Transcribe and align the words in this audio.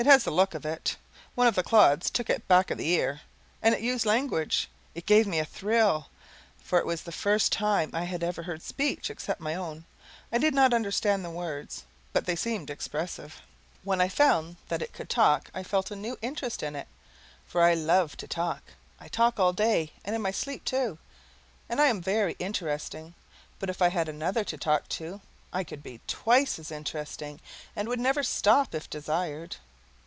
It 0.00 0.06
has 0.06 0.22
the 0.22 0.30
look 0.30 0.54
of 0.54 0.64
it. 0.64 0.94
One 1.34 1.48
of 1.48 1.56
the 1.56 1.64
clods 1.64 2.08
took 2.08 2.30
it 2.30 2.46
back 2.46 2.70
of 2.70 2.78
the 2.78 2.86
ear, 2.90 3.22
and 3.60 3.74
it 3.74 3.80
used 3.80 4.06
language. 4.06 4.68
It 4.94 5.06
gave 5.06 5.26
me 5.26 5.40
a 5.40 5.44
thrill, 5.44 6.06
for 6.62 6.78
it 6.78 6.86
was 6.86 7.02
the 7.02 7.10
first 7.10 7.50
time 7.50 7.90
I 7.92 8.04
had 8.04 8.22
ever 8.22 8.44
heard 8.44 8.62
speech, 8.62 9.10
except 9.10 9.40
my 9.40 9.56
own. 9.56 9.86
I 10.30 10.38
did 10.38 10.54
not 10.54 10.72
understand 10.72 11.24
the 11.24 11.30
words, 11.30 11.82
but 12.12 12.26
they 12.26 12.36
seemed 12.36 12.70
expressive. 12.70 13.42
When 13.82 14.00
I 14.00 14.06
found 14.08 14.54
it 14.70 14.92
could 14.92 15.10
talk 15.10 15.50
I 15.52 15.64
felt 15.64 15.90
a 15.90 15.96
new 15.96 16.16
interest 16.22 16.62
in 16.62 16.76
it, 16.76 16.86
for 17.44 17.60
I 17.64 17.74
love 17.74 18.16
to 18.18 18.28
talk; 18.28 18.62
I 19.00 19.08
talk, 19.08 19.40
all 19.40 19.52
day, 19.52 19.94
and 20.04 20.14
in 20.14 20.22
my 20.22 20.30
sleep, 20.30 20.64
too, 20.64 20.98
and 21.68 21.80
I 21.80 21.86
am 21.88 22.00
very 22.00 22.36
interesting, 22.38 23.14
but 23.58 23.68
if 23.68 23.82
I 23.82 23.88
had 23.88 24.08
another 24.08 24.44
to 24.44 24.56
talk 24.56 24.88
to 24.90 25.20
I 25.52 25.64
could 25.64 25.82
be 25.82 26.00
twice 26.06 26.56
as 26.60 26.70
interesting, 26.70 27.40
and 27.74 27.88
would 27.88 27.98
never 27.98 28.22
stop, 28.22 28.76
if 28.76 28.88
desired. 28.88 29.56